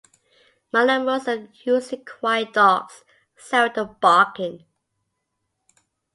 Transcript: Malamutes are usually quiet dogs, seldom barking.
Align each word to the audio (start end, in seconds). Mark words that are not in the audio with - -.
Malamutes 0.73 1.27
are 1.27 1.47
usually 1.63 2.03
quiet 2.03 2.53
dogs, 2.53 3.03
seldom 3.37 3.97
barking. 4.01 4.65